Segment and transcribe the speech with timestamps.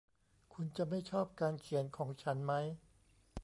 [0.53, 2.65] คุณจะไม่ชอบการเขียนของฉันมั้ย